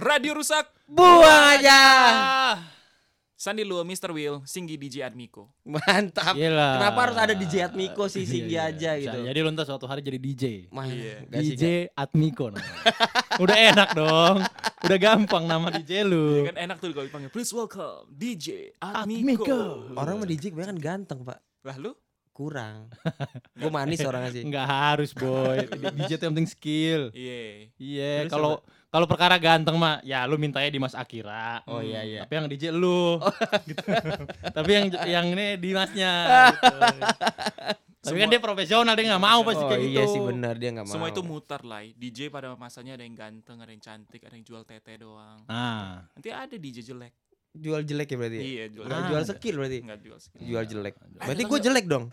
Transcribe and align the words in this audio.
Radio 0.00 0.32
rusak. 0.32 0.64
Buang 0.88 1.60
aja. 1.60 1.76
Sandi 3.36 3.68
Luo, 3.68 3.84
Mr. 3.84 4.16
Will, 4.16 4.40
Singgi 4.48 4.80
DJ 4.80 5.04
Admiko. 5.04 5.52
Mantap. 5.68 6.32
Gila. 6.32 6.80
Kenapa 6.80 6.98
harus 7.04 7.16
ada 7.20 7.34
DJ 7.36 7.68
Atmiko 7.68 8.08
sih 8.08 8.24
Iya, 8.24 8.32
Singgi 8.32 8.56
iya. 8.56 8.68
aja 8.72 8.90
Bisa 8.96 9.04
gitu. 9.04 9.18
Jadi 9.28 9.38
lu 9.44 9.48
ntar 9.52 9.64
suatu 9.68 9.84
hari 9.84 10.00
jadi 10.00 10.16
DJ. 10.16 10.44
Iya. 10.72 11.14
nggak 11.28 11.40
sih, 11.44 11.56
DJ 11.56 11.64
Atmiko 11.92 12.48
namanya. 12.48 12.72
Udah 13.44 13.56
enak 13.56 13.88
dong. 13.92 14.36
Udah 14.88 14.98
gampang 15.00 15.44
nama 15.44 15.68
DJ 15.68 16.04
lu. 16.08 16.40
Ya 16.40 16.52
kan 16.52 16.56
enak 16.64 16.76
tuh 16.80 16.96
kalau 16.96 17.04
dipanggil. 17.04 17.28
Please 17.28 17.52
welcome 17.52 18.08
DJ 18.08 18.72
Atmiko. 18.80 19.44
Admiko. 19.44 19.60
Orang 20.00 20.20
mah 20.20 20.28
DJ 20.28 20.48
kebanyakan 20.52 20.80
ganteng, 20.80 21.20
Pak. 21.28 21.44
Lah 21.64 21.76
lu? 21.76 21.92
Kurang. 22.32 22.88
Gue 23.52 23.68
manis 23.68 24.00
orangnya 24.00 24.32
sih. 24.32 24.48
Enggak 24.48 24.64
harus, 24.64 25.12
boy. 25.12 25.60
DJ 26.00 26.16
itu 26.16 26.24
yang 26.24 26.32
penting 26.36 26.48
skill. 26.48 27.02
Iya. 27.12 27.68
Iya, 27.76 28.12
Terus 28.24 28.32
kalau 28.32 28.64
kalau 28.90 29.06
perkara 29.06 29.38
ganteng 29.38 29.74
mah 29.74 30.02
ya 30.02 30.22
lu 30.24 30.34
mintanya 30.34 30.66
di 30.66 30.76
Mas 30.76 30.92
Akira. 30.92 31.62
Oh 31.64 31.78
iya 31.78 32.02
iya. 32.02 32.20
Tapi 32.20 32.32
yang 32.34 32.46
DJ 32.46 32.64
lu. 32.70 33.22
Gitu. 33.64 33.82
Tapi 34.56 34.70
yang 34.72 34.84
yang 35.06 35.26
ini 35.28 35.54
Dimasnya 35.56 36.12
gitu. 36.50 36.76
Tapi 38.00 38.16
kan 38.16 38.26
Semua- 38.26 38.32
dia 38.32 38.40
profesional 38.40 38.92
dia 38.92 39.06
nggak 39.06 39.20
mau 39.22 39.40
pasti 39.42 39.60
Oh 39.60 39.68
kayak 39.68 39.82
gitu. 39.82 39.92
iya 39.92 40.04
sih 40.04 40.20
benar 40.20 40.54
dia 40.56 40.70
nggak 40.70 40.86
mau. 40.86 40.92
Semua 40.92 41.08
itu 41.08 41.20
mutar 41.20 41.60
lah. 41.62 41.84
DJ 41.86 42.28
pada 42.28 42.52
masanya 42.54 42.96
ada 42.96 43.04
yang 43.04 43.12
ganteng, 43.12 43.56
ada 43.56 43.68
yang 43.68 43.78
cantik, 43.78 44.20
ada 44.20 44.32
yang 44.32 44.42
jual 44.42 44.62
tete 44.64 44.96
doang. 44.96 45.44
Nah, 45.44 46.08
Nanti 46.10 46.28
ada 46.28 46.50
DJ 46.50 46.80
jelek. 46.82 47.12
jual 47.52 47.82
jelek 47.82 48.06
ya 48.06 48.16
berarti. 48.16 48.38
Iya, 48.40 48.64
jual 48.70 48.86
Ah, 48.86 49.04
jual 49.04 49.22
skill 49.24 49.56
berarti. 49.56 49.78
Enggak 49.82 50.00
jual 50.00 50.18
skill. 50.18 50.40
Jual 50.40 50.64
jelek. 50.64 50.94
Berarti 51.16 51.42
kan 51.42 51.50
gue 51.50 51.60
jelek 51.60 51.84
dong. 51.86 52.04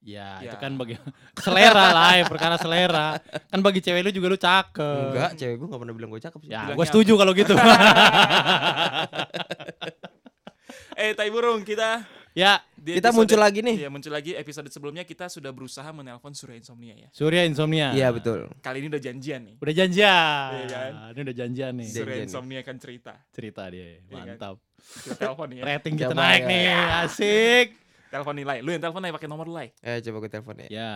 Ya, 0.00 0.38
Ya. 0.38 0.48
itu 0.48 0.56
kan 0.56 0.72
bagi 0.74 0.94
selera 1.44 1.86
lah, 1.90 2.12
ya, 2.14 2.24
perkara 2.24 2.56
selera. 2.56 3.18
Kan 3.46 3.60
bagi 3.60 3.78
cewek 3.78 4.00
lu 4.00 4.10
juga 4.10 4.26
lu 4.28 4.36
cakep. 4.36 5.08
Enggak, 5.10 5.30
cewek 5.34 5.54
gue 5.54 5.66
nggak 5.66 5.80
pernah 5.80 5.94
bilang 5.94 6.10
gue 6.10 6.20
cakep 6.20 6.40
sih. 6.40 6.50
Ya, 6.50 6.62
gue 6.70 6.86
setuju 6.86 7.12
kalau 7.14 7.32
gitu. 7.32 7.54
Eh, 10.98 11.14
Tai 11.14 11.30
Burung 11.30 11.62
kita 11.62 12.02
ya, 12.34 12.58
di 12.74 12.98
Kita 12.98 13.08
episode- 13.08 13.22
muncul 13.22 13.38
lagi 13.38 13.62
nih. 13.62 13.76
Iya, 13.78 13.88
muncul 13.88 14.10
lagi 14.10 14.34
episode 14.34 14.66
sebelumnya 14.66 15.02
kita 15.02 15.30
sudah 15.30 15.54
berusaha 15.54 15.86
menelpon 15.88 16.34
Surya 16.34 16.58
Insomnia 16.58 16.94
ya. 16.98 17.08
Surya 17.14 17.46
Insomnia. 17.46 17.94
Iya 17.94 18.10
betul. 18.10 18.50
Kali 18.58 18.82
ini 18.82 18.90
udah 18.90 18.98
janjian 18.98 19.40
nih. 19.46 19.54
Udah 19.62 19.74
janjian. 19.74 20.50
Iya 20.52 20.66
kan? 20.66 20.90
Ini 21.14 21.20
udah 21.22 21.36
janjian 21.38 21.72
nih. 21.72 21.86
Janjian 21.86 22.02
Surya 22.02 22.16
nih. 22.16 22.26
Insomnia 22.26 22.58
akan 22.60 22.76
cerita. 22.82 23.12
Cerita 23.30 23.62
dia. 23.70 23.86
Iya 23.86 23.94
kan? 24.02 24.26
Mantap. 24.34 24.56
Kita 24.76 25.14
telepon 25.16 25.46
nih 25.48 25.56
ya. 25.56 25.64
Rating 25.70 25.94
kita 25.94 26.10
Coba 26.10 26.18
naik 26.20 26.42
ya. 26.42 26.48
nih. 26.50 26.66
Asik. 27.06 27.66
Telepon 28.08 28.34
nilai. 28.36 28.64
Lu 28.64 28.72
yang 28.72 28.80
telepon 28.80 29.04
aja 29.04 29.14
pakai 29.14 29.28
nomor 29.28 29.46
nilai. 29.48 29.68
Eh 29.84 30.00
coba 30.00 30.16
gue 30.24 30.30
telepon 30.32 30.56
ya. 30.64 30.68
Ya. 30.68 30.92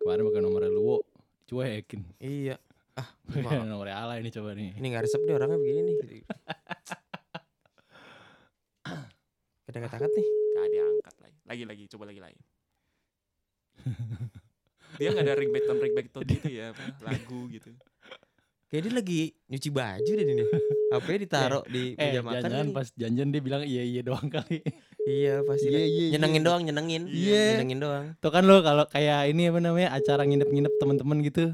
Kemarin 0.00 0.22
pakai 0.28 0.42
nomornya 0.44 0.70
Luwo. 0.70 1.02
Cuekin. 1.48 2.04
Iya. 2.20 2.60
Ah, 2.96 3.08
nomornya 3.68 3.96
Ala 4.00 4.20
ini 4.20 4.32
coba 4.32 4.56
nih. 4.56 4.72
ini 4.76 4.86
nggak 4.88 5.04
resep 5.04 5.20
nih 5.24 5.34
orangnya 5.36 5.58
begini 5.60 5.80
nih. 6.00 6.22
Kadang 9.66 9.82
kata 9.90 10.06
nih. 10.08 10.26
Gak 10.56 10.68
diangkat 10.72 11.14
lagi. 11.20 11.38
Lagi 11.44 11.64
lagi, 11.68 11.84
coba 11.90 12.04
lagi 12.08 12.20
lagi. 12.22 12.40
Dia 14.96 15.12
nggak 15.12 15.24
ada 15.28 15.36
ringback 15.36 15.64
ringback 15.68 16.08
tone 16.08 16.24
gitu 16.24 16.48
ya, 16.48 16.72
lagu 17.04 17.46
gitu. 17.52 17.68
Kayak 18.66 18.82
dia 18.82 18.92
lagi 18.98 19.20
nyuci 19.46 19.68
baju 19.70 20.10
deh 20.10 20.24
ini. 20.26 20.44
Apa 20.90 21.06
ditaruh 21.14 21.64
di 21.74 21.94
Eh, 21.94 22.10
meja 22.10 22.20
makan 22.22 22.42
jangan 22.50 22.68
pas 22.74 22.86
janjian 22.98 23.28
dia 23.30 23.42
bilang 23.42 23.62
iya 23.62 23.82
iya 23.86 24.00
doang 24.02 24.26
kali. 24.26 24.58
Iya 25.06 25.46
pasti. 25.46 25.70
Iya, 25.70 25.78
kan. 25.78 25.86
iya, 25.86 26.06
nyenengin 26.18 26.42
iya. 26.42 26.48
doang, 26.50 26.62
nyenengin. 26.66 27.02
Iya. 27.06 27.46
Nyenengin 27.62 27.78
doang. 27.78 28.04
Tuh 28.18 28.30
kan 28.34 28.42
lo 28.42 28.58
kalau 28.66 28.84
kayak 28.90 29.30
ini 29.30 29.54
apa 29.54 29.58
namanya 29.62 29.88
acara 29.94 30.26
nginep-nginep 30.26 30.72
temen-temen 30.82 31.18
gitu. 31.22 31.44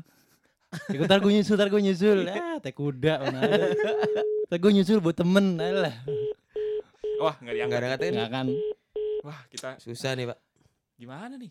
Ya, 0.89 1.05
ntar 1.05 1.21
gue 1.21 1.37
nyusul, 1.37 1.61
ntar 1.61 1.69
gue 1.69 1.83
nyusul. 1.85 2.25
Ah, 2.33 2.57
teh 2.65 2.73
kuda 2.73 3.21
mana 3.21 3.41
gue 4.57 4.71
nyusul 4.73 5.05
buat 5.05 5.17
temen. 5.17 5.61
Alah. 5.61 5.97
Wah, 7.21 7.35
nggak 7.39 7.55
Enggak 7.55 7.55
diangkat. 7.55 7.79
ada 7.79 7.89
kata 7.97 8.05
Nggak 8.09 8.31
kan. 8.31 8.47
Wah, 9.23 9.41
kita 9.53 9.69
Susah 9.79 10.13
nih, 10.19 10.27
Pak. 10.33 10.39
gimana 10.99 11.35
nih? 11.39 11.51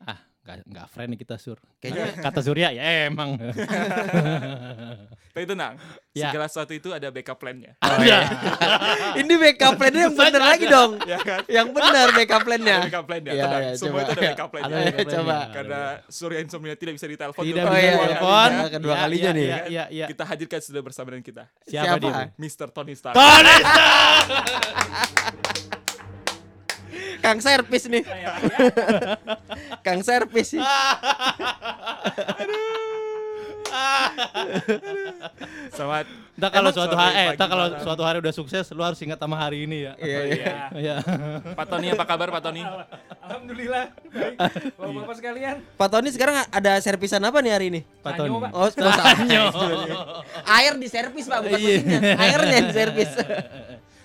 Nggak, 0.00 0.18
nggak 0.60 0.86
friend 0.88 1.14
kita 1.14 1.36
sur. 1.36 1.56
Kayaknya 1.78 2.04
Kata 2.18 2.40
Surya 2.40 2.68
ya 2.70 2.82
emang. 3.06 3.38
Tapi 5.30 5.46
tenang, 5.46 5.78
Ya. 6.10 6.26
segala 6.26 6.50
sesuatu 6.50 6.74
itu 6.74 6.90
ada 6.90 7.06
backup 7.06 7.38
plan-nya. 7.38 7.78
Ada. 7.78 8.18
ini 9.22 9.30
backup 9.38 9.78
plan-nya 9.78 10.10
yang 10.10 10.16
bener 10.18 10.42
lagi 10.42 10.66
dong. 10.66 10.98
ya 11.06 11.18
kan? 11.22 11.46
Yang 11.46 11.68
benar 11.70 12.06
backup 12.10 12.34
Ada 12.34 12.46
plan-nya. 12.50 12.76
backup 12.82 13.04
plan-nya. 13.06 13.30
Iya, 13.30 13.44
tenang. 13.46 13.62
iya, 13.62 13.70
Semua 13.78 13.90
coba. 13.94 14.02
itu 14.02 14.10
ada 14.10 14.22
backup 14.26 14.48
plan-nya. 14.50 14.74
Ada 14.74 14.90
backup 14.90 15.06
Coba. 15.08 15.36
Karena 15.54 15.80
Surya 16.10 16.38
Insomnia 16.42 16.74
tidak 16.74 16.94
bisa 16.98 17.06
ditelepon 17.06 17.42
Tidak 17.46 17.54
untuk 17.56 17.62
Oh, 17.62 17.70
bisa 17.70 17.78
iya, 17.78 17.86
iya. 17.86 18.00
telepon. 18.02 18.50
iya, 18.50 18.66
kedua 18.68 18.90
Ya, 18.90 18.98
kalinya 19.00 19.22
ya, 19.22 19.38
nih. 19.38 19.46
Ya, 19.46 19.58
ya, 19.62 19.84
ya. 19.88 20.06
Kita 20.10 20.24
hadirkan 20.26 20.60
sudah 20.60 20.82
bersama 20.82 21.08
dengan 21.08 21.22
kita, 21.24 21.42
Siapa, 21.62 21.86
Siapa? 21.86 22.02
dia? 22.02 22.14
Mr. 22.34 22.68
Tony 22.74 22.94
Stark. 22.98 23.14
Tony 23.14 23.54
Kang 27.20 27.38
servis 27.40 27.84
nih. 27.86 28.02
Kang 29.86 30.00
servis 30.00 30.56
sih. 30.56 30.62
Selamat. 35.70 36.06
Ntar 36.40 36.50
kalau 36.56 36.70
suatu 36.72 36.96
hari, 36.96 37.14
eh, 37.20 37.28
ntar 37.36 37.48
kalau 37.52 37.66
suatu 37.84 38.02
hari 38.02 38.18
udah 38.24 38.32
sukses, 38.32 38.64
lu 38.72 38.80
harus 38.80 38.96
ingat 39.04 39.20
sama 39.20 39.36
hari 39.36 39.68
ini 39.68 39.84
ya. 39.84 39.92
Iya, 40.00 40.20
iya. 40.24 40.54
Iya. 40.80 40.94
Pak 41.52 41.66
Tony 41.68 41.86
apa 41.92 42.04
kabar 42.08 42.32
Pak 42.32 42.40
Tony? 42.40 42.64
Alhamdulillah. 43.20 43.84
Baik. 44.08 44.36
Bapak-bapak 44.80 45.14
sekalian. 45.20 45.56
Pak 45.76 45.88
Tony 45.92 46.08
sekarang 46.10 46.36
ada 46.48 46.72
servisan 46.80 47.20
apa 47.20 47.38
nih 47.44 47.52
hari 47.52 47.66
ini? 47.68 47.80
Pak 48.00 48.12
Tony. 48.16 48.32
Oh, 48.32 48.68
Sanyo. 48.72 49.44
Air 50.48 50.74
di 50.80 50.88
servis, 50.88 51.28
Pak, 51.28 51.38
bukan 51.44 51.58
Iya. 51.60 51.76
mesinnya. 51.76 52.00
Airnya 52.16 52.58
di 52.64 52.72
servis. 52.72 53.10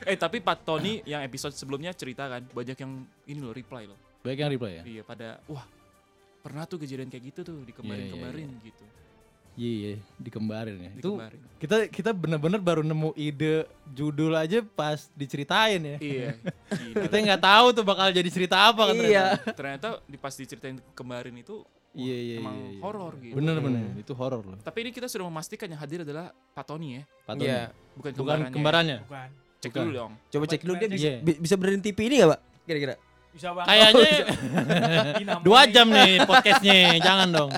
Eh 0.05 0.15
tapi 0.15 0.37
Pak 0.37 0.61
Tony 0.61 1.01
yang 1.03 1.21
episode 1.21 1.51
sebelumnya 1.51 1.89
cerita 1.91 2.29
kan 2.29 2.45
banyak 2.45 2.77
yang 2.77 2.91
ini 3.25 3.39
loh 3.41 3.51
reply 3.51 3.89
loh. 3.89 3.97
Baik 4.21 4.45
yang 4.45 4.51
reply 4.53 4.71
ya? 4.79 4.83
Iya 4.85 5.01
pada 5.01 5.41
wah 5.45 5.65
pernah 6.39 6.63
tuh 6.63 6.77
kejadian 6.77 7.09
kayak 7.09 7.33
gitu 7.33 7.39
tuh 7.41 7.57
di 7.65 7.73
kemarin 7.73 8.13
kemarin 8.13 8.47
gitu. 8.61 8.85
Iya, 9.55 9.71
iya, 9.71 9.91
dikembarin 10.19 10.77
ya. 10.77 10.91
Di 10.91 10.99
Itu 10.99 11.15
kita 11.57 11.87
kita 11.87 12.11
bener-bener 12.11 12.59
baru 12.59 12.83
nemu 12.83 13.15
ide 13.15 13.63
judul 13.87 14.35
aja 14.35 14.59
pas 14.61 15.07
diceritain 15.15 15.79
ya. 15.79 15.97
Iya. 15.97 16.29
Kita 17.07 17.15
nggak 17.23 17.39
tahu 17.39 17.65
tuh 17.71 17.83
bakal 17.87 18.11
jadi 18.11 18.27
cerita 18.27 18.67
apa 18.67 18.91
kan 18.91 18.99
Iya. 18.99 19.39
ternyata. 19.39 19.55
Ternyata 19.55 19.87
di 20.11 20.17
pas 20.19 20.35
diceritain 20.35 20.75
kemarin 20.91 21.31
itu 21.39 21.63
wah, 21.63 21.95
Iya, 21.95 22.17
iya, 22.19 22.35
emang 22.43 22.55
iya, 22.59 22.67
iya. 22.67 22.81
horor 22.83 23.13
gitu. 23.23 23.35
Bener 23.39 23.55
bener, 23.63 23.83
itu 23.95 24.11
horor 24.11 24.43
loh. 24.43 24.59
Tapi 24.59 24.77
ini 24.83 24.91
kita 24.91 25.07
sudah 25.07 25.23
memastikan 25.31 25.71
yang 25.71 25.79
hadir 25.79 26.03
adalah 26.03 26.35
Pak 26.51 26.65
Tony 26.67 26.99
ya, 26.99 27.03
Pak 27.23 27.33
Tony. 27.39 27.47
Iya. 27.47 27.61
bukan 27.95 28.11
Bukan 28.11 28.11
kembarannya. 28.19 28.51
kembarannya. 28.51 28.97
Bukan. 29.07 29.29
Cek 29.65 29.71
Bukan. 29.71 29.81
dulu 29.81 29.93
dong. 29.97 30.11
Coba 30.29 30.43
cek 30.45 30.61
dulu 30.61 30.73
dia 30.75 30.87
bisa, 30.87 31.09
bi- 31.19 31.39
bisa 31.39 31.55
benerin 31.55 31.81
TV 31.81 31.97
ini 32.03 32.15
gak, 32.19 32.29
Pak? 32.29 32.39
Kira-kira. 32.63 32.93
Bisa 33.31 33.47
banget. 33.49 33.67
Kayaknya 33.67 34.11
Dinamo 35.19 35.41
dua 35.41 35.61
jam 35.65 35.87
nih 35.89 36.11
podcastnya, 36.23 36.79
jangan 36.99 37.27
dong. 37.29 37.51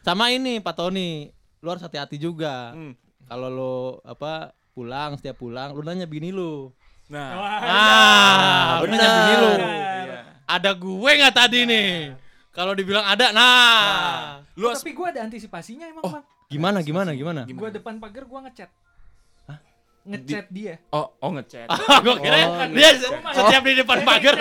Sama 0.00 0.28
ini 0.28 0.58
Pak 0.58 0.74
Tony, 0.74 1.28
lu 1.60 1.68
harus 1.68 1.80
hati-hati 1.80 2.16
juga. 2.16 2.72
Hmm. 2.72 2.92
Kalau 3.24 3.48
lo 3.48 3.74
apa 4.02 4.52
pulang 4.70 5.14
setiap 5.14 5.38
pulang, 5.38 5.72
lu 5.72 5.80
nanya 5.80 6.04
bini 6.04 6.28
lu. 6.28 6.68
Nah, 7.06 7.28
Ah, 7.60 8.80
lu 8.80 8.90
nanya 8.90 9.08
bini 9.18 9.34
lu. 9.34 9.52
iya. 9.54 10.18
Ada 10.46 10.70
gue 10.72 11.10
nggak 11.14 11.34
tadi 11.34 11.60
nih? 11.62 11.88
Kalau 12.50 12.72
dibilang 12.72 13.02
ada, 13.02 13.26
nah. 13.30 14.44
Lu 14.54 14.66
Oh, 14.66 14.72
tapi 14.72 14.92
gue 14.92 15.06
ada 15.08 15.20
antisipasinya 15.22 15.84
emang 15.84 16.04
bang. 16.06 16.24
Gimana 16.46 16.78
gimana 16.80 17.10
gimana? 17.10 17.40
Gue 17.44 17.68
depan 17.68 17.96
pagar 17.96 18.24
gue 18.24 18.40
ngechat. 18.42 18.70
Ngechat 20.04 20.52
dia. 20.52 20.76
oh 20.92 21.16
oh 21.16 21.32
ngechat. 21.32 21.64
gue 22.04 22.14
kira 22.20 22.36
Oh, 22.44 22.68
dia 22.76 22.92
setiap 23.32 23.62
di 23.64 23.72
depan 23.72 24.04
pagar. 24.04 24.36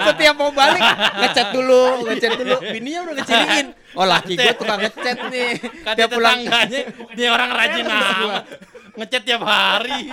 Setiap 0.00 0.34
mau 0.34 0.48
balik 0.48 0.80
ngechat 1.20 1.52
dulu, 1.52 2.08
ngechat 2.08 2.32
dulu. 2.40 2.56
Bininya 2.72 3.00
udah 3.04 3.14
ngeciriin. 3.20 3.66
Oh, 3.92 4.08
laki 4.08 4.32
gue 4.32 4.52
tukang 4.56 4.80
ngechat 4.80 5.16
nih. 5.28 5.60
Kata 5.84 5.92
Tiap 5.92 6.08
pulang 6.08 6.40
dia 7.12 7.28
orang 7.28 7.50
rajin 7.52 7.84
amat. 7.84 8.44
Ngechat 8.96 9.22
tiap 9.28 9.42
hari. 9.44 10.08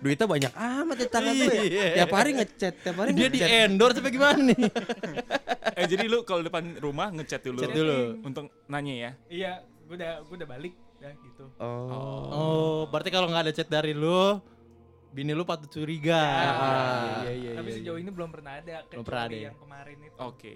duitnya 0.00 0.26
banyak 0.26 0.52
amat 0.56 0.96
tetangga 0.98 1.30
gue. 1.30 1.46
Iya. 1.52 1.68
ya. 1.68 1.94
Tiap 2.00 2.10
hari 2.16 2.30
ngechat, 2.32 2.74
tiap 2.80 2.96
hari 2.96 3.10
Dia 3.12 3.28
di 3.28 3.38
ngechat. 3.38 3.68
endorse 3.68 3.98
apa 4.00 4.08
gimana 4.08 4.40
nih? 4.40 4.60
eh 5.78 5.84
jadi 5.86 6.04
lu 6.08 6.24
kalau 6.24 6.40
depan 6.40 6.80
rumah 6.80 7.12
ngechat 7.12 7.44
dulu. 7.44 7.60
Chat 7.60 7.76
dulu. 7.76 8.24
Untuk 8.24 8.48
nanya 8.66 8.94
ya. 8.96 9.10
Iya, 9.28 9.52
gue 9.84 9.94
udah 9.94 10.12
gue 10.26 10.36
udah 10.40 10.48
balik, 10.48 10.72
udah 11.00 11.12
gitu. 11.24 11.44
Oh. 11.56 12.28
Oh, 12.28 12.78
berarti 12.92 13.08
kalau 13.08 13.26
nggak 13.32 13.48
ada 13.48 13.52
chat 13.56 13.68
dari 13.72 13.96
lu, 13.96 14.36
bini 15.10 15.32
lu 15.32 15.48
patut 15.48 15.72
curiga. 15.72 16.20
Ah. 16.20 17.24
Iya, 17.24 17.32
iya, 17.32 17.50
Tapi 17.56 17.68
iya, 17.72 17.76
sejauh 17.80 17.96
iya. 17.96 18.04
ini 18.04 18.10
belum 18.12 18.28
pernah 18.28 18.52
ada. 18.60 18.84
Belum 18.92 19.04
pernah 19.04 19.22
ada 19.24 19.36
ya? 19.36 19.48
Yang 19.48 19.58
kemarin 19.64 19.96
itu. 20.04 20.18
Oke. 20.20 20.52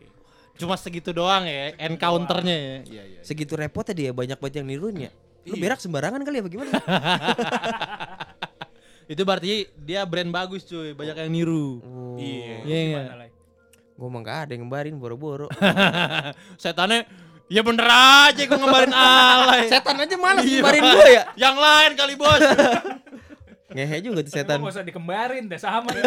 Cuma 0.54 0.76
segitu 0.78 1.10
doang 1.10 1.48
ya, 1.48 1.74
encounternya 1.80 2.54
ya. 2.54 2.76
Iya, 2.84 3.02
iya. 3.08 3.20
Segitu 3.24 3.56
repotnya 3.56 3.94
dia 3.96 4.10
banyak 4.12 4.38
banget 4.38 4.62
yang 4.62 4.68
niruin 4.68 5.08
ya. 5.08 5.12
Lu 5.44 5.56
Iya. 5.56 5.62
berak 5.64 5.80
sembarangan 5.80 6.20
kali 6.22 6.36
ya 6.40 6.44
bagaimana? 6.44 6.72
Itu 9.12 9.22
berarti 9.24 9.68
dia 9.80 10.04
brand 10.04 10.30
bagus 10.32 10.64
cuy, 10.68 10.92
banyak 10.92 11.16
yang 11.24 11.30
niru. 11.32 11.80
Oh. 11.82 12.16
Iya. 12.20 12.56
Iya, 12.64 12.80
iya. 12.84 13.02
Gue 13.94 14.06
emang 14.10 14.26
gak 14.26 14.48
ada 14.48 14.50
yang 14.58 14.66
ngembarin 14.66 14.96
boro-boro. 14.98 15.46
Setannya 16.62 17.06
Ya 17.46 17.60
bener 17.60 17.84
aja 17.84 18.40
gue 18.40 18.56
ngembarin 18.56 18.90
alay. 18.90 19.68
Setan 19.68 19.96
aja 19.96 20.16
malas 20.16 20.42
Iya. 20.42 20.60
kemarin 20.60 20.82
gue 20.82 21.08
ya. 21.10 21.22
Yang 21.36 21.56
lain 21.58 21.90
kali 21.94 22.14
bos. 22.14 22.40
Ngehe 23.74 23.96
juga 24.00 24.22
tuh 24.22 24.32
setan. 24.32 24.58
Gak 24.58 24.70
usah 24.70 24.82
dikembarin 24.82 25.44
deh 25.44 25.58
sama. 25.58 25.90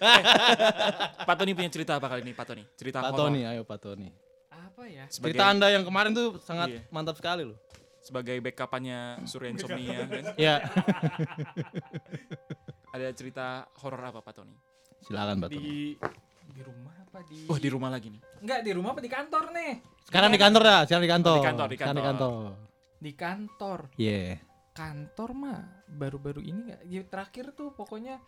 Pak 1.26 1.34
Tony 1.34 1.52
punya 1.52 1.70
cerita 1.70 1.96
apa 1.96 2.06
kali 2.06 2.20
ini 2.22 2.32
Pak 2.32 2.46
Tony? 2.46 2.62
Cerita 2.74 3.00
Pak 3.00 3.10
horor. 3.10 3.20
Tony, 3.26 3.40
ayo 3.42 3.62
Pak 3.62 3.78
Tony. 3.80 4.08
Apa 4.48 4.84
ya? 4.84 5.04
Sebagai, 5.06 5.32
Cerita 5.32 5.44
anda 5.48 5.66
yang 5.68 5.82
kemarin 5.82 6.12
tuh 6.12 6.38
sangat 6.38 6.68
Iya. 6.70 6.80
mantap 6.88 7.16
sekali 7.16 7.44
loh. 7.44 7.58
sebagai 8.00 8.40
backupannya 8.40 9.28
Surya 9.28 9.52
Insomnia 9.52 10.08
kan. 10.08 10.32
Ya, 10.34 10.64
Ada 12.90 13.12
cerita 13.12 13.46
horor 13.76 14.00
apa 14.02 14.20
Pak 14.20 14.34
Tony? 14.34 14.56
silakan 15.00 15.36
Pak 15.38 15.48
Tony. 15.48 15.60
Di 15.60 15.76
di 16.60 16.68
rumah 16.68 16.92
apa 17.00 17.18
di 17.24 17.38
Wah 17.48 17.56
di 17.56 17.68
rumah 17.72 17.88
lagi 17.88 18.12
nih. 18.12 18.20
Enggak, 18.44 18.60
di 18.60 18.70
rumah 18.76 18.90
apa 18.92 19.00
di 19.00 19.10
kantor 19.10 19.44
nih? 19.56 19.72
Sekarang 20.04 20.30
di 20.30 20.40
kantor 20.40 20.62
dah, 20.62 20.80
sekarang 20.84 21.04
di 21.08 21.10
kantor. 21.10 21.36
Di 21.40 21.46
kantor, 21.48 21.66
di 21.66 21.76
Sekarang 21.80 21.96
di 21.96 22.04
kantor. 22.04 22.30
kantor. 22.30 22.52
Di 23.00 23.12
kantor. 23.16 23.78
Iya. 23.96 24.20
Kantor 24.76 25.30
mah 25.32 25.60
baru-baru 25.88 26.40
ini 26.44 26.58
enggak. 26.68 26.80
Ya, 26.84 27.02
terakhir 27.08 27.56
tuh 27.56 27.72
pokoknya 27.72 28.20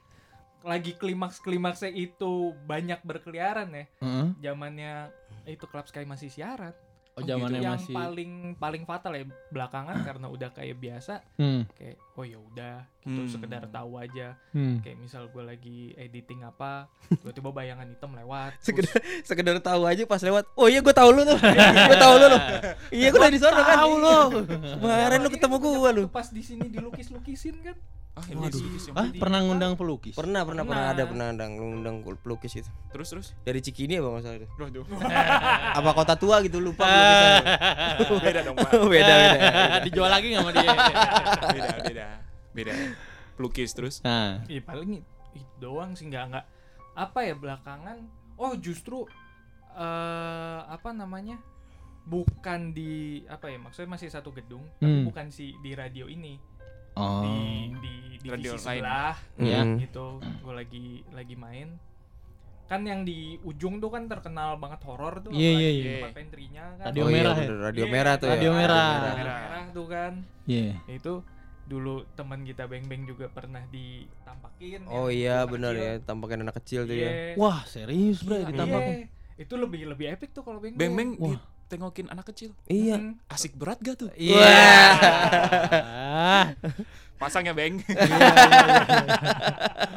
lagi 0.65 0.97
klimaks-klimaksnya 0.97 1.93
itu 1.93 2.57
banyak 2.65 3.05
berkeliaran 3.05 3.69
ya. 3.77 3.85
Heeh. 4.01 4.27
Zamannya 4.41 5.13
itu 5.45 5.65
Club 5.69 5.85
Sky 5.91 6.09
masih 6.09 6.33
siaran. 6.33 6.73
Oh, 7.13 7.21
zamannya 7.21 7.61
yang 7.61 7.77
masih 7.77 7.93
paling 7.93 8.33
paling 8.57 8.83
fatal 8.83 9.13
ya 9.13 9.23
belakangan 9.53 10.01
karena 10.01 10.27
udah 10.27 10.49
kayak 10.49 10.81
biasa 10.81 11.21
Hmm. 11.37 11.69
kayak 11.75 12.01
oh 12.13 12.25
ya 12.25 12.41
udah 12.41 12.89
gitu 12.99 13.21
Hmm. 13.21 13.29
sekedar 13.29 13.69
tahu 13.69 14.01
aja 14.01 14.33
Hmm. 14.51 14.81
kayak 14.81 14.97
misal 14.97 15.29
gue 15.29 15.45
lagi 15.45 15.93
editing 15.95 16.41
apa 16.41 16.89
tiba-tiba 17.21 17.53
bayangan 17.53 17.85
hitam 17.87 18.17
lewat 18.17 18.57
terus- 18.57 18.89
Sekedar, 18.89 18.97
sekedar 19.29 19.57
tahu 19.61 19.83
aja 19.85 20.03
pas 20.05 20.19
lewat. 20.19 20.49
Oh 20.55 20.67
iya 20.67 20.81
gue 20.81 20.91
tahu 20.91 21.11
lu 21.11 21.23
tuh. 21.23 21.37
gue 21.91 21.99
tahu 21.99 22.15
lu 22.17 22.27
loh. 22.29 22.41
Iya 22.89 23.07
gue 23.09 23.21
udah 23.21 23.29
di 23.29 23.41
sana 23.41 23.61
kan. 23.61 23.77
Tahu 23.79 23.93
lo. 23.95 24.19
Kemarin 24.81 25.19
lu 25.21 25.29
ketemu 25.29 25.57
gue 25.59 25.91
lu. 25.93 26.05
Pas 26.09 26.29
di 26.29 26.41
sini 26.41 26.67
dilukis-lukisin 26.67 27.61
kan 27.61 27.77
Ah 28.13 28.29
ini 28.29 28.37
Waduh. 28.39 28.61
lukis 28.61 28.85
yang 28.87 28.95
Ah, 28.95 29.09
pernah 29.11 29.41
ngundang 29.41 29.73
pelukis? 29.73 30.13
Pernah 30.13 30.45
pernah 30.45 30.63
pernah 30.63 30.93
Pernah. 30.93 31.01
ada 31.01 31.05
pernah 31.09 31.27
ada 31.33 31.45
ngundang 31.49 31.97
pelukis 32.15 32.53
itu. 32.55 32.69
Terus 32.93 33.09
terus. 33.09 33.27
Dari 33.41 33.59
Cikini 33.59 33.97
ya 33.97 34.05
bang 34.05 34.15
masalah 34.15 34.37
itu. 34.37 34.49
Waduh. 34.53 34.85
Apa 35.81 35.91
kota 35.93 36.15
tua 36.15 36.37
gitu 36.41 36.59
lupa 36.59 36.85
pelukisannya. 36.85 38.21
beda 38.29 38.41
dong 38.43 38.57
Pak. 38.59 38.69
beda 38.93 39.13
beda. 39.15 39.39
Dijual 39.83 40.11
lagi 40.11 40.27
nggak 40.29 40.41
sama 40.41 40.53
dia? 40.53 40.71
Beda 41.49 41.69
beda. 41.81 42.07
Beda. 42.53 42.73
Pelukis 43.33 43.71
terus. 43.73 43.95
Nah, 44.03 44.45
Iya 44.45 44.61
paling 44.61 44.91
it- 44.95 45.09
itu 45.33 45.49
doang 45.59 45.93
sih 45.93 46.05
nggak 46.05 46.25
nggak 46.29 46.45
apa 46.93 47.19
ya 47.23 47.33
belakangan 47.33 48.05
oh 48.37 48.53
justru 48.55 49.09
eh 49.73 50.61
apa 50.63 50.93
namanya 50.93 51.41
bukan 52.03 52.75
di 52.75 53.25
apa 53.25 53.49
ya 53.49 53.57
maksudnya 53.57 53.89
masih 53.89 54.11
satu 54.11 54.29
gedung 54.31 54.61
tapi 54.77 54.93
Hmm. 54.93 55.07
bukan 55.07 55.27
si 55.29 55.57
di 55.57 55.73
radio 55.73 56.05
ini 56.05 56.37
oh. 56.95 57.23
di 57.25 57.37
di 57.79 57.93
divisi 58.19 58.29
Radio 58.29 58.53
lain. 58.55 58.63
sebelah 58.63 59.15
Iya. 59.37 59.59
Hmm. 59.61 59.77
gitu 59.79 60.07
gue 60.21 60.55
lagi 60.55 60.85
lagi 61.11 61.35
main 61.35 61.69
kan 62.65 62.81
yang 62.83 63.05
di 63.05 63.37
ujung 63.43 63.79
tuh 63.79 63.93
kan 63.93 64.09
terkenal 64.09 64.57
banget 64.57 64.81
horor 64.89 65.21
tuh 65.21 65.29
Iya, 65.29 65.51
iya, 65.53 65.69
di 65.69 65.77
iya. 65.79 65.93
tempat 65.99 66.13
pentrinya 66.17 66.65
kan 66.75 66.85
Radio 66.89 67.03
oh, 67.03 67.09
iya, 67.09 67.15
merah 67.15 67.37
ya? 67.37 67.49
radio 67.61 67.85
Iya, 67.85 67.93
merah 67.93 68.15
tuh 68.17 68.27
ya. 68.27 68.33
Radio 68.33 68.51
merah. 68.51 68.89
Radio 68.89 69.13
Merah. 69.13 69.37
merah 69.45 69.65
tuh 69.71 69.87
kan 69.87 70.13
Iya. 70.45 70.71
itu 70.89 71.13
dulu 71.63 71.95
teman 72.13 72.41
kita 72.43 72.65
beng 72.67 72.85
beng 72.87 73.05
juga 73.05 73.29
pernah 73.29 73.63
ditampakin 73.69 74.81
Oh 74.89 75.07
yang 75.07 75.15
iya 75.15 75.37
benar 75.45 75.73
ya 75.75 75.93
tampakin 76.01 76.43
anak 76.43 76.57
kecil 76.59 76.85
tuh 76.85 76.97
Iya. 76.97 77.07
ya. 77.07 77.35
Wah, 77.37 77.61
serius, 77.65 78.25
Bre, 78.25 78.41
Iya. 78.41 78.49
ditambah. 78.51 78.81
Iya. 78.81 79.07
itu 79.35 79.55
lebih 79.57 79.81
lebih 79.89 80.07
epic 80.09 80.31
tuh 80.31 80.41
kalau 80.41 80.59
beng 80.59 80.75
Beng 80.75 80.93
beng 80.93 81.11
Wah. 81.19 81.41
Ditengokin 81.73 82.13
anak 82.13 82.29
kecil. 82.29 82.53
Iya. 82.69 83.01
Hmm. 83.01 83.17
Asik 83.33 83.57
berat 83.57 83.81
gak 83.81 83.97
tuh? 83.97 84.13
Iya. 84.13 84.45
Pasang 87.17 87.49
ya 87.49 87.57
Beng. 87.57 87.81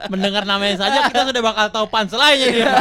Mendengar 0.07 0.47
namanya 0.47 0.79
saja 0.79 1.11
kita 1.11 1.27
sudah 1.27 1.41
bakal 1.43 1.67
tahu 1.75 1.85
punchline-nya 1.91 2.47
dia. 2.47 2.71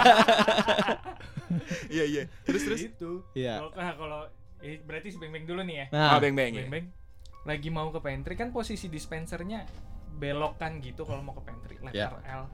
Iya 1.91 2.05
iya. 2.07 2.23
Terus 2.47 2.63
terus. 2.63 2.81
itu 2.87 3.11
Iya. 3.35 3.59
kalau 3.59 3.71
nah, 3.75 3.91
kalau 3.99 4.21
eh, 4.63 4.79
berarti 4.79 5.11
si 5.11 5.19
beng 5.19 5.35
beng 5.35 5.43
dulu 5.43 5.67
nih 5.67 5.77
ya 5.83 5.87
Nah, 5.91 6.15
Ah 6.15 6.19
Beng 6.23 6.39
Beng 6.39 6.55
ya. 6.55 6.63
beng 6.67 6.71
beng 6.71 6.87
lagi 7.45 7.69
mau 7.69 7.91
ke 7.91 7.99
pantry 8.01 8.35
kan 8.39 8.55
posisi 8.55 8.87
dispensernya 8.89 9.67
belokan 10.17 10.79
gitu 10.81 11.03
kalau 11.03 11.21
mau 11.21 11.35
ke 11.35 11.43
pantry 11.43 11.77
letter 11.83 12.15
L 12.25 12.47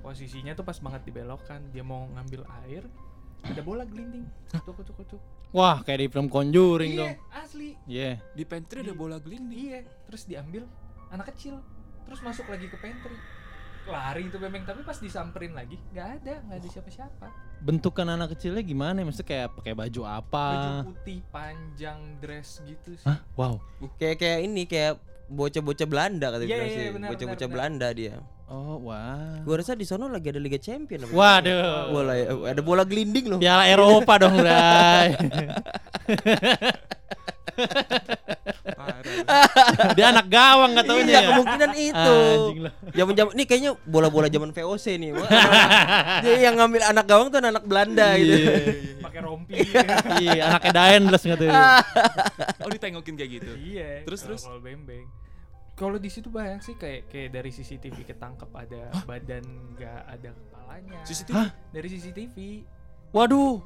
posisinya 0.00 0.54
tuh 0.54 0.64
pas 0.64 0.78
banget 0.78 1.02
dibelokan 1.04 1.68
dia 1.68 1.84
mau 1.84 2.06
ngambil 2.16 2.46
air 2.64 2.86
ada 3.42 3.60
bola 3.60 3.82
gelinding 3.84 4.24
kutuk 4.50 4.78
kutuk 4.82 4.94
kutuk 5.04 5.20
wah 5.52 5.80
kayak 5.80 5.98
di 6.00 6.08
film 6.08 6.26
Conjuring 6.26 6.92
iya 6.92 7.00
dong. 7.00 7.12
asli 7.32 7.68
Iya. 7.84 8.10
Di 8.32 8.44
pantry 8.44 8.80
ada 8.80 8.92
bola 8.92 9.16
gelinding. 9.16 9.58
iya 9.58 9.78
terus 10.04 10.24
diambil 10.24 10.64
anak 11.08 11.32
kecil 11.32 11.60
terus 12.02 12.20
masuk 12.20 12.48
lagi 12.48 12.66
ke 12.66 12.76
pantry 12.76 13.14
lari 13.82 14.30
itu 14.30 14.38
bembeng 14.38 14.62
tapi 14.62 14.86
pas 14.86 14.94
disamperin 14.94 15.52
lagi 15.52 15.74
nggak 15.90 16.08
ada 16.22 16.34
nggak 16.46 16.58
ada 16.62 16.68
siapa-siapa 16.70 17.26
Bentukan 17.62 18.10
anak 18.10 18.34
kecilnya 18.34 18.58
gimana? 18.58 19.06
Maksudnya 19.06 19.28
kayak 19.30 19.48
pakai 19.54 19.74
baju 19.78 20.02
apa? 20.02 20.46
baju 20.50 20.70
putih 20.90 21.22
panjang 21.30 21.98
dress 22.18 22.58
gitu 22.66 22.98
sih 22.98 23.06
Hah? 23.06 23.22
Wow. 23.38 23.62
Kayak 23.98 24.18
kayak 24.18 24.38
ini 24.42 24.66
kayak 24.66 24.98
bocah-bocah 25.32 25.86
Belanda 25.86 26.26
kata 26.28 26.42
Iya, 26.42 26.48
bilang 26.52 26.68
iya, 26.68 26.76
sih. 26.76 26.86
benar, 26.92 27.08
Bocah-bocah 27.10 27.48
Belanda 27.48 27.88
dia. 27.90 28.14
Oh, 28.46 28.76
wah. 28.84 29.40
Gua 29.42 29.56
rasa 29.56 29.72
di 29.72 29.82
sono 29.82 30.06
lagi 30.06 30.28
ada 30.28 30.36
Liga 30.36 30.56
Champion 30.56 31.02
apa? 31.02 31.12
Waduh. 31.12 31.88
Bola 31.88 32.12
ya, 32.14 32.26
ada 32.46 32.60
bola 32.60 32.82
gelinding 32.84 33.24
loh. 33.26 33.38
Piala 33.40 33.64
Eropa 33.64 34.12
dong, 34.18 34.36
Bray. 34.36 35.08
Parah. 38.72 39.02
Dia 39.92 40.06
anak 40.08 40.26
gawang 40.28 40.70
gak 40.72 40.84
taunya 40.84 41.04
Iya, 41.04 41.16
ya. 41.16 41.28
kemungkinan 41.30 41.70
itu. 41.74 42.16
Anjing 42.16 42.60
lah. 42.60 42.72
Zaman-zaman 42.92 43.32
ini 43.32 43.44
kayaknya 43.44 43.70
bola-bola 43.82 44.28
zaman 44.28 44.50
VOC 44.50 44.86
nih. 44.96 45.10
Wah, 45.12 45.28
Dia 46.20 46.36
yang 46.42 46.54
ngambil 46.56 46.82
anak 46.86 47.04
gawang 47.04 47.28
tuh 47.28 47.38
anak 47.40 47.64
Belanda 47.64 48.06
gitu. 48.16 48.32
Iya. 48.32 48.52
pakai 49.02 49.20
rompi 49.20 49.54
Iya, 50.18 50.40
anaknya 50.46 50.72
Daendles 50.72 51.22
nggak 51.22 51.38
tuh. 51.38 51.48
Oh 52.62 52.70
ditengokin 52.70 53.14
kayak 53.16 53.30
gitu. 53.32 53.52
iya 53.58 54.04
Terus, 54.04 54.20
terus? 54.22 54.42
bembeng 54.60 55.04
kalau 55.72 55.96
di 55.96 56.06
situ 56.06 56.28
banyak 56.28 56.60
sih 56.60 56.74
kayak 56.74 57.08
kayak 57.08 57.30
dari 57.32 57.48
CCTV 57.48 57.96
ketangkep 58.04 58.50
ada 58.50 58.82
badan 59.02 59.44
nggak 59.72 60.00
ada 60.06 60.30
kepalanya 60.30 60.98
CCTV. 61.02 61.32
Hah? 61.32 61.48
dari 61.68 61.88
CCTV 61.88 62.36
Waduh. 63.10 63.60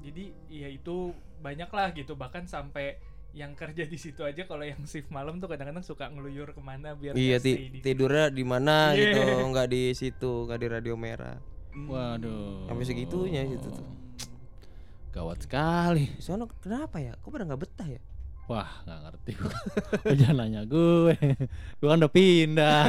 jadi 0.00 0.24
ya 0.46 0.68
itu 0.68 1.10
banyak 1.38 1.68
lah 1.68 1.90
gitu 1.92 2.14
bahkan 2.14 2.44
sampai 2.44 2.98
yang 3.30 3.52
kerja 3.52 3.84
di 3.84 3.94
situ 3.94 4.22
aja 4.22 4.42
kalau 4.42 4.64
yang 4.64 4.80
shift 4.82 5.10
malam 5.10 5.36
tuh 5.36 5.46
kadang-kadang 5.46 5.82
suka 5.82 6.08
ngeluyur 6.08 6.50
ke 6.50 6.58
mana 6.58 6.96
biar 6.96 7.12
Iya, 7.12 7.36
ti- 7.36 7.68
di 7.68 7.80
tidurnya 7.80 8.28
di 8.28 8.40
mana 8.42 8.76
Iya. 8.90 9.12
gitu, 9.12 9.20
nggak 9.46 9.68
di 9.68 9.82
situ, 9.92 10.32
nggak 10.44 10.56
di 10.56 10.68
radio 10.70 10.94
merah. 10.96 11.36
Hmm. 11.68 11.84
Waduh. 11.86 12.64
Sampai 12.64 12.84
segitunya 12.84 13.44
gitu 13.44 13.68
tuh. 13.68 13.84
Gawat 15.12 15.44
sekali. 15.44 16.16
Sono 16.16 16.48
kenapa 16.56 16.96
ya? 16.96 17.12
Kok 17.14 17.28
pada 17.28 17.44
nggak 17.44 17.60
betah 17.60 17.84
ya? 17.86 18.00
Wah, 18.46 18.70
nggak 18.82 18.98
ngerti 19.02 19.30
gua. 19.34 19.54
Lu 20.02 20.14
Jangan 20.14 20.36
nanya 20.38 20.62
gue. 20.62 21.14
Gue 21.76 21.88
kan 21.88 21.98
udah 21.98 22.12
pindah. 22.12 22.82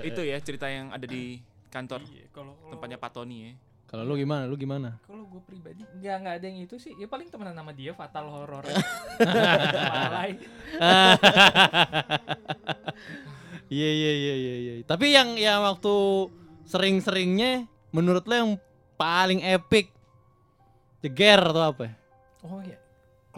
Itu 0.00 0.20
ya 0.22 0.36
cerita 0.38 0.66
yang 0.66 0.88
ada 0.88 1.04
di 1.04 1.36
kantor 1.68 2.00
Iya, 2.02 2.24
kalau 2.30 2.56
kalau- 2.56 2.72
tempatnya 2.72 2.96
Pak 2.96 3.10
Tony 3.12 3.36
ya. 3.42 3.52
Kalau 3.84 4.04
lu 4.04 4.16
gimana? 4.16 4.44
Lu 4.44 4.52
gimana? 4.54 5.00
kalau 5.00 5.24
gue 5.26 5.40
pribadi 5.42 5.80
nggak 5.80 6.16
nggak 6.18 6.34
ada 6.34 6.46
yang 6.46 6.60
itu 6.60 6.76
sih 6.76 6.92
ya 6.94 7.04
paling 7.04 7.24
temenan 7.26 7.52
sama 7.52 7.72
dia 7.72 7.92
fatal 7.92 8.28
horor 8.28 8.60
Malai. 9.96 10.36
Iya 13.68 13.88
iya 13.90 14.12
iya 14.14 14.34
iya 14.34 14.54
iya. 14.58 14.72
Tapi 14.82 15.12
yang 15.12 15.36
yang 15.36 15.60
waktu 15.62 15.92
sering-seringnya 16.64 17.64
menurut 17.88 18.24
lo 18.24 18.34
yang 18.34 18.50
paling 18.94 19.40
epic 19.42 19.92
jeger 21.00 21.38
atau 21.38 21.64
apa? 21.66 21.92
oh 22.40 22.60
ya 22.60 22.76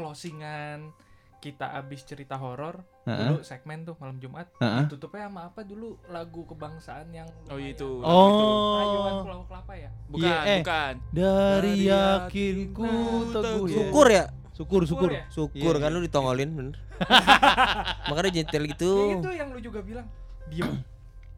closingan 0.00 0.90
kita 1.38 1.72
abis 1.72 2.04
cerita 2.04 2.36
horor 2.36 2.84
Heeh. 3.04 3.16
dulu 3.16 3.40
segmen 3.40 3.80
tuh 3.82 3.96
malam 3.96 4.16
Jumat 4.16 4.48
Heeh. 4.56 4.84
tutupnya 4.88 5.24
sama 5.24 5.48
apa 5.48 5.60
dulu 5.62 5.96
lagu 6.06 6.44
kebangsaan 6.44 7.08
yang 7.10 7.28
Oh 7.48 7.56
lumayan. 7.56 7.72
itu. 7.72 7.90
Oh. 8.00 8.76
Rayuan 8.76 9.14
Pulau 9.22 9.42
Kelapa 9.44 9.72
ya 9.74 9.90
Bukan, 10.06 10.20
Iya, 10.20 10.36
eh. 10.42 10.58
bukan. 10.60 10.94
Dari 11.10 11.32
Dari 11.40 11.72
yakinku 11.86 12.92
teguh. 13.30 13.40
teguh. 13.40 13.64
ya. 13.64 13.72
Syukur 13.74 14.06
ya, 14.10 14.24
Syukur 14.52 14.82
syukur. 14.84 15.10
ya? 15.10 15.24
syukur 15.28 15.74
Iya, 15.74 15.80
kan 15.80 15.88
iya. 15.88 15.96
lu 15.96 16.00
ditongolin 16.02 16.50
bener. 16.52 16.74
Makanya 18.08 18.30
jentel 18.34 18.62
gitu. 18.66 18.92
Kayak 18.92 19.16
gitu 19.16 19.30
yang 19.32 19.48
lu 19.50 19.60
juga 19.60 19.80
bilang 19.80 20.06
diem 20.46 20.72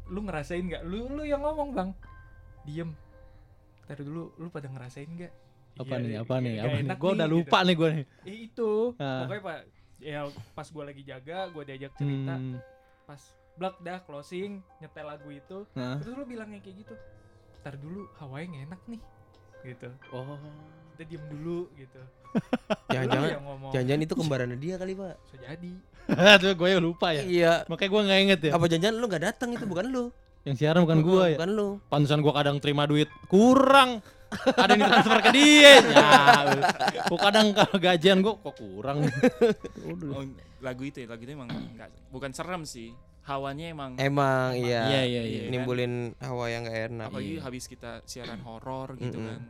lu 0.05 0.21
ngerasain 0.21 0.61
nggak 0.63 0.83
lu 0.83 1.09
lu 1.09 1.23
yang 1.23 1.41
ngomong 1.41 1.73
bang 1.73 1.91
diem 2.65 2.91
Ntar 3.85 3.99
dulu 3.99 4.35
lu 4.35 4.49
pada 4.49 4.67
ngerasain 4.67 5.07
nggak 5.07 5.33
Apa 5.75 5.95
Iya, 5.95 6.03
nih? 6.03 6.15
Apa 6.19 6.29
kayak 6.31 6.43
nih? 6.43 6.51
nggak 6.53 6.65
Apa 6.65 6.77
nih? 6.79 6.97
Gue 6.97 7.11
udah 7.11 7.25
nih, 7.25 7.35
lupa 7.35 7.59
nih 7.61 7.75
gue 7.75 7.89
nih. 7.89 8.05
gitu. 8.05 8.27
Eh, 8.27 8.37
itu 8.45 8.71
Ah. 8.99 9.21
pokoknya 9.21 9.43
pak 9.43 9.59
ya 9.99 10.21
pas 10.53 10.67
gua 10.69 10.85
lagi 10.85 11.03
jaga 11.03 11.39
gua 11.49 11.63
diajak 11.63 11.93
cerita 11.95 12.35
Hmm. 12.35 12.59
pas 13.05 13.23
blak 13.55 13.77
dah 13.79 13.99
closing 14.01 14.51
nyetel 14.77 15.07
lagu 15.07 15.29
itu 15.29 15.59
Nah. 15.73 15.97
terus 15.97 16.13
lu 16.13 16.25
bilangnya 16.25 16.59
kayak 16.59 16.77
gitu 16.81 16.95
ntar 17.57 17.75
dulu 17.77 18.11
hawanya 18.17 18.47
nggak 18.49 18.65
enak 18.67 18.81
nih 18.89 19.01
gitu 19.65 19.89
Oh. 20.11 20.35
kita 20.93 21.07
diem 21.07 21.25
dulu 21.25 21.71
gitu 21.73 22.03
Jangan-jangan 22.91 23.23
Lu 23.23 23.33
yang 23.33 23.45
ngomong 23.47 23.71
jangan-jangan 23.71 24.03
itu 24.03 24.15
kembarannya 24.17 24.59
dia 24.59 24.75
kali, 24.75 24.93
Pak. 24.93 25.15
bisa 25.23 25.37
jadi 25.41 25.73
Tuh 26.43 26.53
gue 26.53 26.69
yang 26.69 26.83
lupa 26.83 27.09
ya. 27.13 27.23
Iya. 27.23 27.53
Makanya 27.65 27.89
gue 27.89 28.01
nggak 28.03 28.21
inget 28.21 28.41
ya. 28.43 28.51
Apa 28.53 28.65
jangan-jangan 28.67 28.97
lu 28.97 29.07
gak 29.07 29.23
datang 29.23 29.49
itu 29.51 29.65
bukan 29.65 29.87
lu? 29.87 30.05
Yang 30.43 30.57
siaran 30.59 30.83
bukan 30.83 30.99
gue 31.01 31.25
ya. 31.29 31.37
Bukan 31.39 31.51
lu. 31.53 31.69
Pantesan 31.87 32.19
gue 32.19 32.33
kadang 32.33 32.57
terima 32.59 32.83
duit 32.85 33.07
kurang. 33.29 34.03
Ada 34.55 34.71
yang 34.73 34.83
transfer 34.87 35.19
ke 35.21 35.31
dia. 35.31 35.73
Ya, 35.83 36.11
gue 37.05 37.19
kadang 37.19 37.47
kalau 37.53 37.77
gajian 37.77 38.19
gue 38.21 38.35
kok 38.35 38.55
kurang. 38.55 38.99
Oh, 39.85 40.23
lagu 40.61 40.83
itu 40.83 40.99
ya, 40.99 41.07
lagu 41.07 41.23
itu 41.23 41.33
emang 41.33 41.49
enggak 41.49 41.89
bukan 42.09 42.31
serem 42.31 42.63
sih. 42.63 42.93
Hawanya 43.23 43.71
emang 43.71 43.95
Emang 43.97 44.51
iya. 44.53 44.83
Iya, 44.85 45.03
iya, 45.07 45.23
iya. 45.23 45.43
Nimbulin 45.47 46.11
hawa 46.19 46.51
yang 46.51 46.67
gak 46.67 46.91
enak. 46.91 47.07
apalagi 47.07 47.39
habis 47.39 47.65
kita 47.65 48.03
siaran 48.03 48.43
horor 48.43 48.99
gitu 48.99 49.15
Mm-mm. 49.15 49.31
kan. 49.31 49.41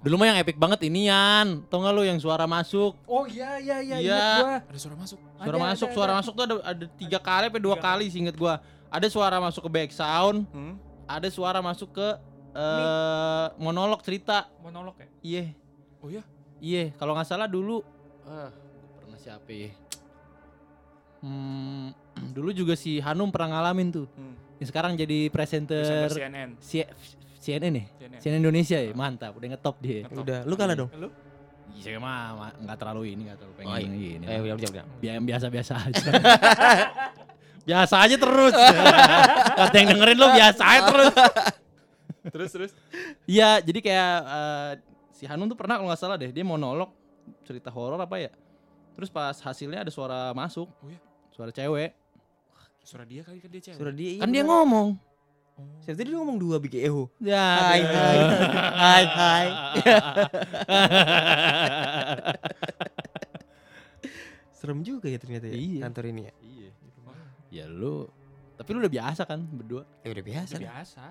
Dulu 0.00 0.14
mah 0.16 0.26
yang 0.26 0.38
epic 0.38 0.56
banget 0.56 0.80
inian. 0.82 1.60
Tau 1.68 1.76
gak 1.78 1.92
lu 1.92 2.02
yang 2.02 2.16
suara 2.16 2.48
masuk? 2.48 2.96
oh 3.04 3.28
iya 3.28 3.60
iya 3.60 3.84
iya 3.84 3.96
Iya. 4.00 4.16
ingat 4.16 4.40
gua 4.40 4.56
Ada 4.64 4.78
suara 4.80 4.96
masuk. 4.96 5.18
Suara 5.20 5.44
Ada, 5.44 5.58
masuk, 5.60 5.86
ada, 5.86 5.92
suara 5.92 6.08
ada. 6.08 6.18
masuk 6.18 6.32
tuh 6.32 6.44
ada 6.44 6.54
ada 6.64 6.84
tiga 6.96 7.18
kali 7.20 7.44
apa 7.46 7.58
dua 7.58 7.76
Tiga 7.76 7.84
kali 7.84 8.04
sih 8.08 8.18
inget 8.18 8.32
gua. 8.34 8.54
Ada 8.88 9.06
suara 9.06 9.36
masuk 9.36 9.68
ke 9.68 9.70
back 9.70 9.90
sound, 9.92 10.48
Hmm? 10.48 10.80
ada 11.04 11.28
suara 11.28 11.60
masuk 11.60 11.92
ke 11.92 12.08
eh 12.50 13.46
monolog 13.56 14.00
cerita. 14.00 14.48
monolog 14.58 14.94
ya 14.96 15.08
Iya, 15.20 15.44
Oh 15.98 16.08
ya? 16.08 16.22
iya. 16.58 16.94
Kalau 16.94 17.12
nggak 17.12 17.26
salah 17.26 17.46
dulu 17.46 17.82
ah, 18.24 18.50
pernah 18.96 19.16
siapa 19.16 19.48
ya? 19.48 19.70
Hmm, 21.18 21.90
dulu 22.36 22.50
juga 22.52 22.74
si 22.74 22.98
Hanum 22.98 23.28
pernah 23.28 23.58
ngalamin 23.58 23.88
tuh. 23.90 24.06
Hmm. 24.10 24.34
Yang 24.58 24.68
sekarang 24.68 24.92
jadi 24.94 25.28
presenter 25.28 25.82
Presenter 25.82 26.18
CNN. 26.18 26.50
C- 26.58 26.90
CNN 27.38 27.72
ya? 27.72 27.84
CNN. 27.96 28.18
CNN 28.18 28.38
Indonesia 28.40 28.76
ya, 28.76 28.90
mantap. 28.92 29.32
Udah 29.32 29.48
ngetop 29.48 29.76
dia. 29.78 30.02
Ngetop. 30.02 30.22
Udah, 30.22 30.38
lu 30.42 30.54
kalah 30.54 30.76
dong. 30.76 30.90
lu 30.94 31.08
Iya 31.70 31.94
mah 31.96 32.18
ma- 32.34 32.56
nggak 32.58 32.76
terlalu 32.76 33.12
ini, 33.12 33.22
nggak 33.24 33.38
terlalu 33.38 33.54
pengen 33.54 33.70
Oh, 33.70 33.78
iya. 33.78 33.86
ini. 34.16 34.24
Eh, 34.24 34.38
udah, 34.40 34.54
udah, 34.56 34.68
udah. 34.72 34.84
Bi- 34.98 35.22
biasa-biasa 35.22 35.72
aja. 35.78 36.04
biasa 37.68 37.94
aja 38.00 38.16
terus. 38.16 38.54
Kata 39.60 39.74
yang 39.76 39.88
dengerin 39.92 40.16
lo 40.16 40.28
biasa 40.32 40.62
aja 40.64 40.80
terus. 40.88 41.12
Terus 42.28 42.50
terus. 42.50 42.70
Iya, 43.24 43.60
jadi 43.60 43.78
kayak 43.80 44.14
eh, 44.24 44.70
si 45.10 45.24
Hanun 45.24 45.46
tuh 45.46 45.54
pernah 45.54 45.76
kalau 45.76 45.88
nggak 45.88 45.98
salah 45.98 46.14
deh, 46.14 46.28
dia 46.28 46.42
monolog 46.42 46.88
cerita 47.42 47.68
horor 47.68 47.96
apa 47.96 48.16
ya. 48.18 48.30
Terus 48.92 49.08
pas 49.08 49.34
hasilnya 49.34 49.82
ada 49.82 49.90
suara 49.90 50.30
masuk, 50.32 50.66
Oh 50.82 50.88
iya? 50.88 50.98
suara 51.30 51.50
cewek. 51.50 51.90
Suara 52.82 53.04
dia 53.04 53.20
kali 53.20 53.38
kan 53.38 53.48
dia 53.48 53.60
cewek. 53.62 53.76
Suara 53.76 53.90
dia 53.92 54.08
iya. 54.10 54.20
Kan 54.20 54.28
dia 54.30 54.42
bener. 54.42 54.50
ngomong. 54.50 54.88
Saya 55.82 55.92
tadi 55.92 56.08
dia 56.08 56.16
ngomong 56.16 56.38
dua 56.38 56.54
bikin 56.56 56.80
eho. 56.82 57.02
Ya. 57.18 57.46
Hai, 57.66 57.80
hai. 57.82 58.18
Hai, 58.78 59.04
hai. 59.10 59.46
Serem 64.54 64.82
juga 64.82 65.06
ya 65.06 65.18
ternyata 65.18 65.46
ya 65.46 65.54
Iya. 65.54 65.80
kantor 65.86 66.04
ini 66.10 66.22
ya. 66.26 66.32
Iya. 66.42 66.70
Ya 67.48 67.64
lu, 67.66 68.06
tapi 68.54 68.68
lu 68.74 68.78
udah 68.82 68.92
biasa 68.92 69.22
kan 69.24 69.40
berdua. 69.46 69.82
Ya 70.02 70.08
udah 70.12 70.24
biasa 70.24 70.52
udah 70.52 70.58
lah. 70.58 70.64
biasa 70.82 71.02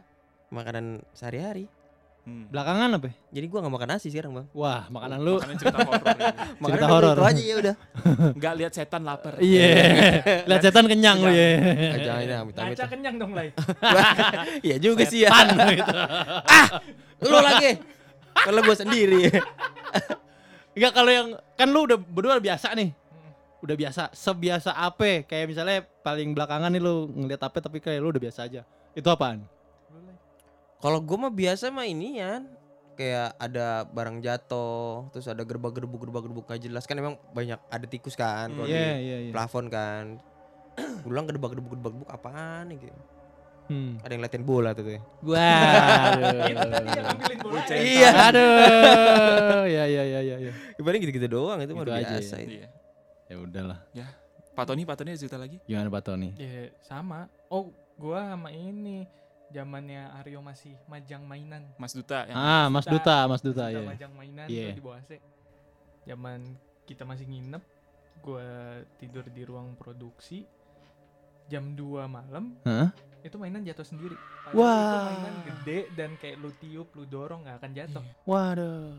Makanan 0.48 1.04
sehari-hari. 1.12 1.68
Hmm. 2.27 2.44
Belakangan 2.51 2.92
apa? 3.00 3.08
ya? 3.08 3.16
Jadi 3.39 3.46
gua 3.48 3.63
gak 3.63 3.72
makan 3.72 3.89
nasi 3.96 4.12
sekarang, 4.12 4.32
Bang. 4.36 4.48
Wah, 4.51 4.84
makanan 4.92 5.20
lu. 5.24 5.39
Makanan 5.39 5.56
cerita 5.63 5.80
horor. 5.80 6.04
ini. 6.12 6.25
Makanan 6.60 6.75
Cerita 6.75 6.88
horor. 6.92 7.16
Itu 7.16 7.24
aja 7.24 7.44
ya 7.48 7.56
udah. 7.56 7.75
Enggak 8.36 8.54
lihat 8.60 8.72
setan 8.75 9.01
lapar. 9.08 9.34
Iya. 9.39 9.68
Lihat 10.51 10.62
setan 10.68 10.86
kenyang 10.92 11.18
lu 11.24 11.32
ya. 11.32 11.48
Jangan 12.04 12.24
ya, 12.27 12.38
amit-amit. 12.44 12.75
ngaca 12.75 12.86
kenyang 12.92 13.16
dong 13.16 13.32
Lai 13.32 13.56
Iya 14.60 14.75
juga 14.75 15.08
sih 15.08 15.24
ya. 15.24 15.32
Pan 15.32 15.56
gitu. 15.56 15.94
Lu 17.32 17.38
lagi. 17.39 17.80
Kalau 18.36 18.60
gua 18.60 18.75
sendiri. 18.75 19.32
Enggak 20.75 20.92
kalau 21.00 21.12
yang 21.16 21.27
kan 21.56 21.68
lu 21.72 21.80
udah 21.88 21.96
berdua 21.96 22.36
udah 22.36 22.44
biasa 22.44 22.75
nih. 22.75 22.92
Udah 23.63 23.75
biasa, 23.80 24.12
sebiasa 24.12 24.75
apa? 24.75 25.24
Kayak 25.24 25.48
misalnya 25.48 25.80
paling 26.04 26.36
belakangan 26.36 26.75
nih 26.75 26.84
lu 26.84 27.08
ngeliat 27.08 27.39
apa 27.39 27.58
tapi 27.63 27.80
kayak 27.80 28.04
lu 28.04 28.12
udah 28.12 28.20
biasa 28.20 28.51
aja. 28.51 28.68
Itu 28.92 29.08
apaan? 29.08 29.48
Kalau 30.77 31.00
gua 31.01 31.17
mah 31.19 31.34
biasa 31.34 31.69
mah 31.69 31.86
ini 31.86 32.17
ya. 32.17 32.46
Kayak 32.93 33.38
ada 33.38 33.86
barang 33.86 34.25
jatuh, 34.25 35.05
terus 35.13 35.29
ada 35.29 35.46
gerbak-gerbuk 35.46 36.01
gerbak-gerbuk 36.01 36.50
gak 36.50 36.65
jelas 36.65 36.89
kan 36.89 36.98
emang 36.98 37.13
banyak 37.29 37.62
ada 37.69 37.86
tikus 37.86 38.17
kan 38.17 38.50
kalau 38.50 38.65
Iya, 38.65 38.98
di 38.98 39.05
iya, 39.05 39.17
iya. 39.22 39.31
plafon 39.31 39.69
kan. 39.69 40.17
Ulang 41.10 41.29
gerbak-gerbuk 41.29 41.77
gerbak-gerbuk 41.77 42.10
apaan 42.10 42.74
nih 42.74 42.89
gitu. 42.89 43.01
Hmm. 43.67 44.00
Ada 44.01 44.12
yang 44.15 44.24
latihan 44.24 44.46
bola 44.48 44.72
tuh. 44.74 44.81
tuh. 44.88 44.98
Waduh. 45.22 46.41
Bocah. 47.38 47.75
Iya. 47.77 48.10
Aduh. 48.31 49.63
Ya 49.69 49.84
ya 49.86 50.03
ya 50.03 50.19
ya 50.24 50.36
ya. 50.39 50.51
Ibaratnya 50.79 51.01
gitu-gitu 51.05 51.27
doang 51.29 51.60
itu 51.62 51.75
mah 51.75 51.84
Gitu 51.84 51.91
udah 51.91 51.96
aja 52.00 52.15
biasa 52.17 52.36
ya. 52.36 52.41
itu. 52.41 52.51
Iya. 52.57 52.67
Ya 53.27 53.36
udahlah. 53.38 53.79
Pak 54.55 54.65
Tony, 54.65 54.89
Pak 54.89 54.96
Tony 54.98 55.13
ada 55.13 55.19
cerita 55.22 55.38
lagi? 55.38 55.62
Gimana 55.69 55.86
Pak 55.91 56.01
Tony? 56.01 56.34
ya 56.34 56.74
sama 56.81 57.29
oh 57.46 57.69
gua 57.93 58.34
sama 58.34 58.50
ini 58.50 59.05
zamannya 59.50 60.12
Aryo 60.13 60.39
masih 60.39 60.75
majang 60.86 61.24
mainan 61.24 61.63
Mas 61.75 61.92
Duta 61.92 62.27
yang 62.27 62.36
Ah, 62.36 62.68
Mas 62.68 62.84
Duta, 62.84 63.24
Mas 63.25 63.39
Duta 63.39 63.68
kita 63.68 63.80
ya. 63.80 63.88
majang 63.88 64.12
mainan 64.12 64.46
tuh 64.46 64.75
di 64.75 64.84
bawah 64.84 65.00
AC 65.00 65.12
zaman 66.04 66.39
kita 66.84 67.04
masih 67.04 67.25
nginep 67.25 67.63
gua 68.20 68.48
tidur 68.98 69.24
di 69.25 69.44
ruang 69.44 69.75
produksi 69.75 70.44
jam 71.48 71.72
2 71.72 71.80
malam 72.08 72.60
Hah? 72.63 72.92
itu 73.24 73.36
mainan 73.36 73.63
jatuh 73.63 73.84
sendiri 73.84 74.16
Padahal 74.44 74.56
Wah. 74.58 74.84
itu 74.84 75.00
mainan 75.06 75.36
gede 75.46 75.80
dan 75.94 76.10
kayak 76.16 76.36
lu 76.38 76.51
tiup 76.54 76.88
lu 76.92 77.04
dorong 77.04 77.44
nggak 77.44 77.58
akan 77.58 77.72
jatuh 77.74 78.04
Waduh. 78.24 78.96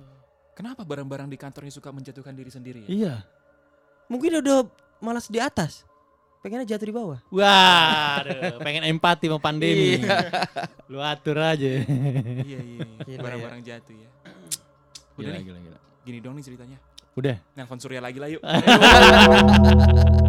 Kenapa 0.52 0.83
barang-barang 0.83 1.28
di 1.28 1.38
kantornya 1.38 1.71
suka 1.71 1.95
menjatuhkan 1.95 2.35
diri 2.35 2.50
sendiri 2.50 2.81
ya? 2.83 2.88
Iya. 2.90 3.14
Mungkin 4.11 4.43
udah 4.43 4.67
malas 4.99 5.31
di 5.31 5.38
atas. 5.38 5.87
Pengennya 6.38 6.66
jatuh 6.71 6.87
di 6.87 6.95
bawah. 6.95 7.18
Waduh, 7.35 8.62
pengen 8.62 8.87
empati 8.87 9.26
sama 9.26 9.42
pandemi. 9.42 9.99
Lu 10.87 11.02
atur 11.02 11.42
aja. 11.42 11.66
iya, 11.66 11.83
iya, 12.47 12.59
iya. 12.62 12.87
Gila, 13.02 13.21
Barang-barang 13.26 13.62
jatuh 13.66 13.95
ya. 13.95 14.09
Udah 15.18 15.35
Gila, 15.35 15.35
nih, 15.35 15.45
gila, 15.45 15.59
gila. 15.59 15.78
gini 16.07 16.18
dong 16.23 16.35
nih 16.38 16.45
ceritanya. 16.47 16.78
Udah. 17.18 17.37
Nelfon 17.59 17.83
Surya 17.83 17.99
lagi 17.99 18.23
lah 18.23 18.30
yuk. 18.30 18.42